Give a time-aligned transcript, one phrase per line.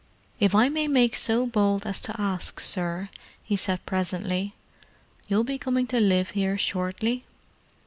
[0.39, 3.09] "If I may make so bold as to ask, sir,"
[3.43, 4.55] he said presently,
[5.27, 7.23] "you'll be coming to live here shortly?"